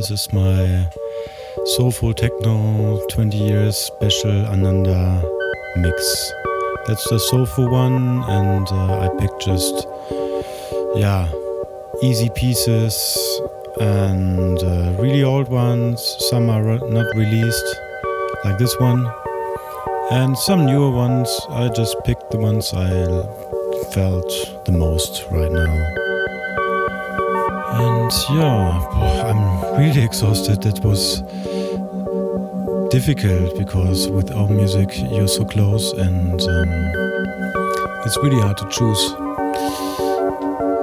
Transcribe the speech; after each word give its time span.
This 0.00 0.10
is 0.12 0.32
my 0.32 0.88
Soulful 1.76 2.14
Techno 2.14 3.06
20 3.08 3.36
years 3.36 3.76
special 3.76 4.46
Ananda 4.46 5.22
mix. 5.76 6.32
That's 6.86 7.06
the 7.10 7.18
Soulful 7.18 7.68
one, 7.68 8.22
and 8.22 8.66
uh, 8.68 9.04
I 9.04 9.08
picked 9.20 9.42
just, 9.42 9.86
yeah, 10.96 11.30
easy 12.02 12.30
pieces 12.30 12.96
and 13.78 14.58
uh, 14.60 14.96
really 14.98 15.22
old 15.22 15.50
ones. 15.50 16.16
Some 16.30 16.48
are 16.48 16.78
not 16.78 17.14
released, 17.14 17.76
like 18.42 18.56
this 18.56 18.74
one, 18.80 19.06
and 20.12 20.38
some 20.38 20.64
newer 20.64 20.90
ones. 20.90 21.28
I 21.50 21.68
just 21.68 21.94
picked 22.06 22.30
the 22.30 22.38
ones 22.38 22.72
I 22.72 22.88
felt 23.92 24.64
the 24.64 24.72
most 24.72 25.26
right 25.30 25.52
now. 25.52 25.99
And 28.10 28.38
yeah, 28.38 29.30
I'm 29.30 29.78
really 29.78 30.02
exhausted. 30.02 30.66
It 30.66 30.82
was 30.82 31.20
difficult 32.90 33.56
because 33.56 34.08
with 34.08 34.32
our 34.32 34.48
music 34.48 34.88
you're 34.98 35.28
so 35.28 35.44
close 35.44 35.92
and 35.92 36.40
um, 36.40 36.68
it's 38.04 38.16
really 38.16 38.40
hard 38.40 38.56
to 38.56 38.68
choose. 38.68 39.14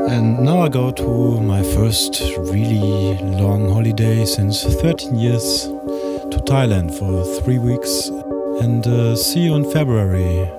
And 0.10 0.40
now 0.40 0.62
I 0.62 0.70
go 0.70 0.90
to 0.90 1.42
my 1.42 1.64
first 1.64 2.22
really 2.38 3.18
long 3.18 3.68
holiday 3.74 4.24
since 4.24 4.64
13 4.64 5.16
years 5.16 5.64
to 5.66 6.42
Thailand 6.46 6.98
for 6.98 7.26
three 7.42 7.58
weeks 7.58 8.08
and 8.62 8.88
uh, 8.88 9.18
see 9.18 9.42
you 9.42 9.56
in 9.56 9.70
February. 9.70 10.50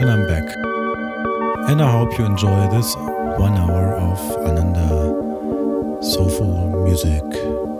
Then 0.00 0.08
I'm 0.08 0.26
back. 0.26 0.56
And 1.70 1.80
I 1.80 1.88
hope 1.88 2.18
you 2.18 2.24
enjoy 2.24 2.68
this 2.70 2.96
one 2.96 3.54
hour 3.54 3.94
of 3.94 4.18
Ananda 4.44 5.23
soulful 6.04 6.68
music. 6.84 7.73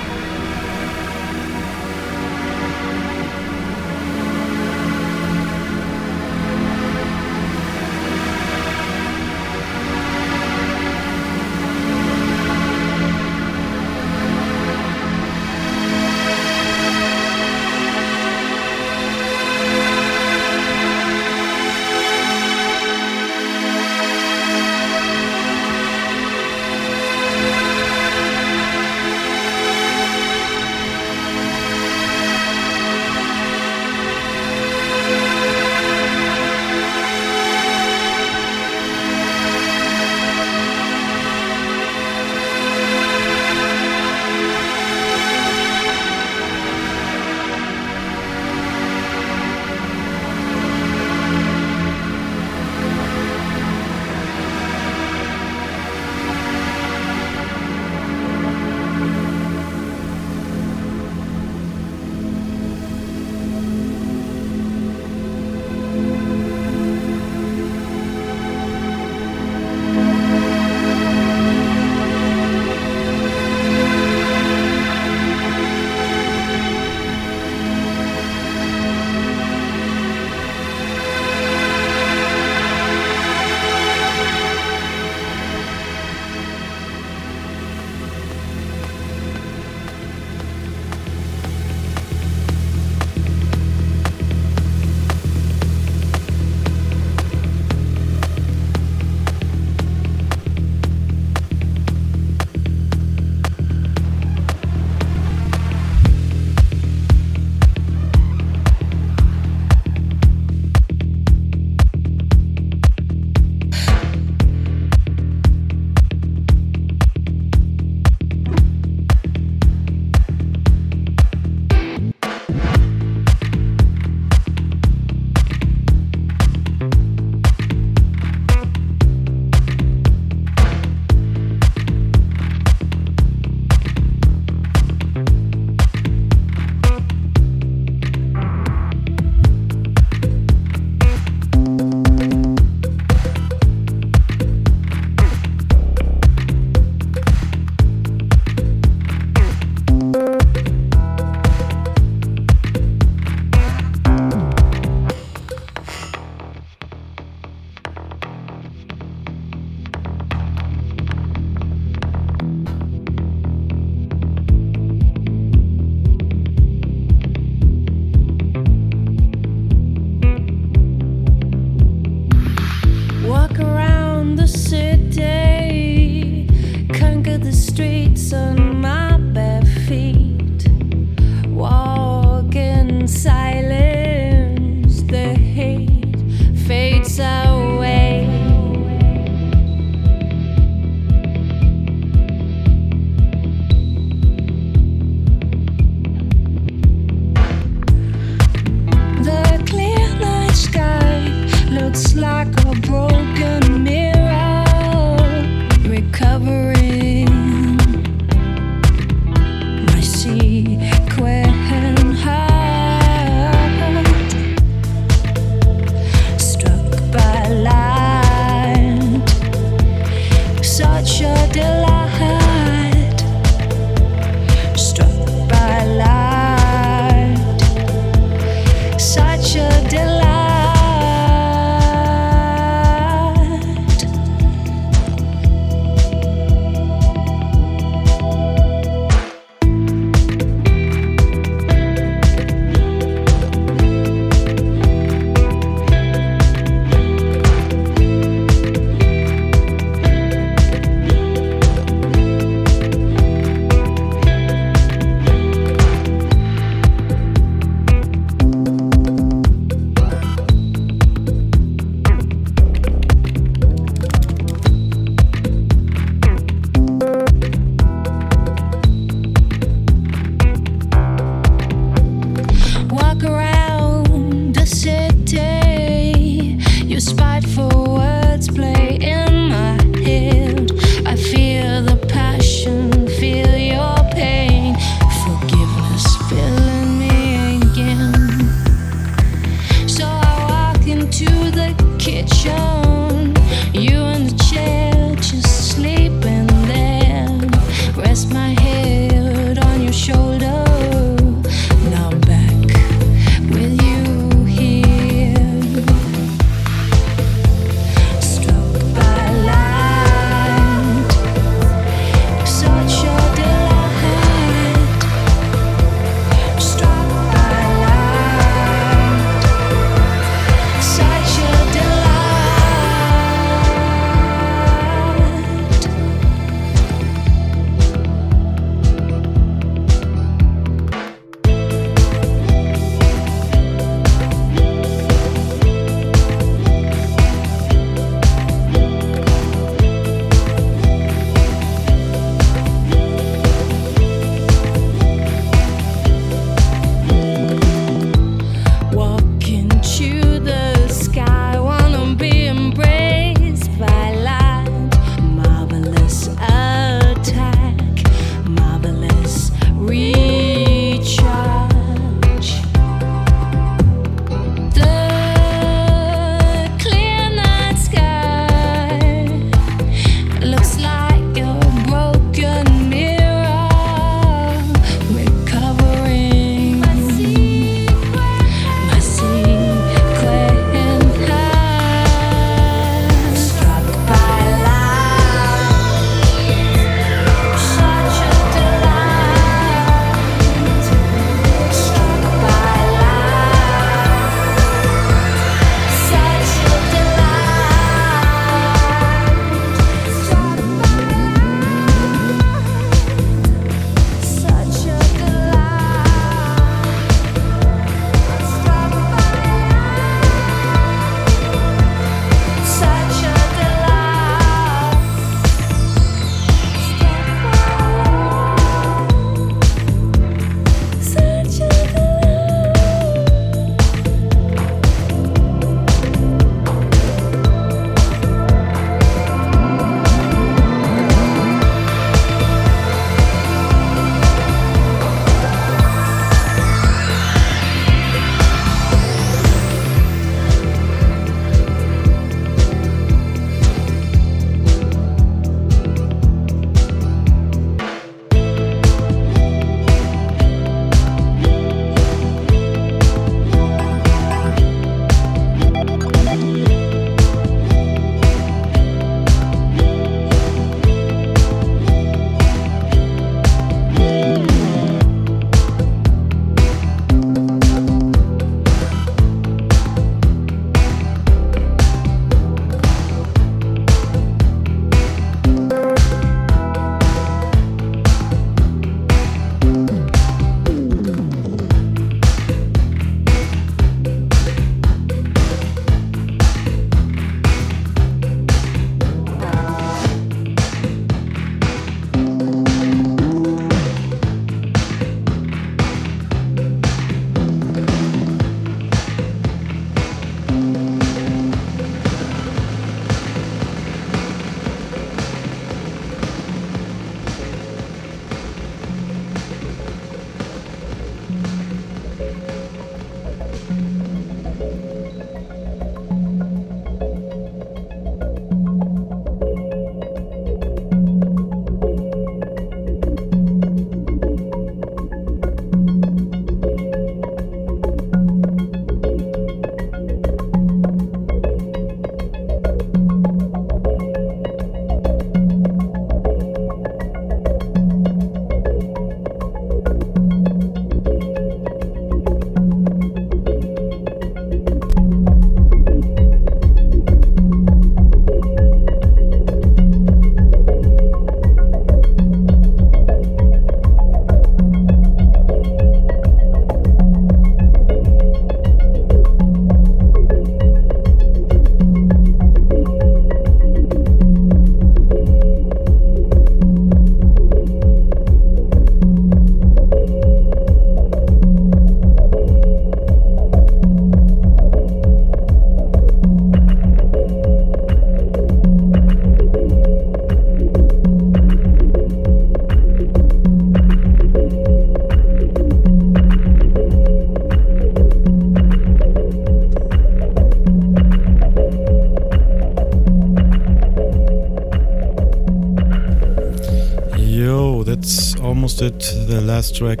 Lost 598.76 598.82
it, 598.82 599.28
the 599.28 599.40
last 599.40 599.76
track. 599.76 600.00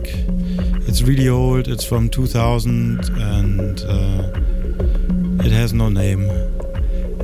It's 0.88 1.02
really 1.02 1.28
old, 1.28 1.68
it's 1.68 1.84
from 1.84 2.08
2000 2.08 3.08
and 3.10 3.80
uh, 3.82 5.44
it 5.44 5.52
has 5.52 5.72
no 5.72 5.88
name. 5.88 6.28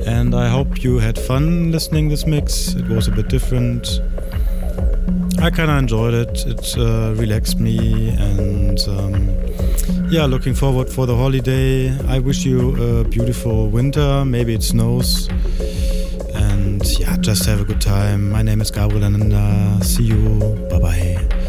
And 0.05 0.33
I 0.35 0.49
hope 0.49 0.83
you 0.83 0.99
had 0.99 1.17
fun 1.17 1.71
listening 1.71 2.09
this 2.09 2.25
mix. 2.25 2.73
It 2.75 2.87
was 2.87 3.07
a 3.07 3.11
bit 3.11 3.29
different. 3.29 3.99
I 5.39 5.49
kind 5.49 5.69
of 5.69 5.77
enjoyed 5.77 6.13
it. 6.13 6.45
It 6.45 6.77
uh, 6.77 7.13
relaxed 7.17 7.59
me, 7.59 8.09
and 8.09 8.79
um, 8.87 9.29
yeah, 10.09 10.25
looking 10.25 10.53
forward 10.53 10.89
for 10.89 11.05
the 11.05 11.15
holiday. 11.15 11.91
I 12.07 12.19
wish 12.19 12.45
you 12.45 12.75
a 12.81 13.03
beautiful 13.03 13.69
winter. 13.69 14.23
Maybe 14.25 14.53
it 14.53 14.63
snows, 14.63 15.27
just 17.23 17.45
have 17.45 17.61
a 17.61 17.63
good 17.63 17.79
time. 17.79 18.29
My 18.31 18.41
name 18.41 18.59
is 18.59 18.69
Gabriel 18.69 19.05
Ananda. 19.05 19.81
See 19.81 20.03
you. 20.03 20.39
Bye 20.69 20.79
bye. 20.79 21.42